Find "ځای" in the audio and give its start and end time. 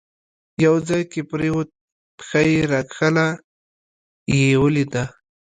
0.87-1.03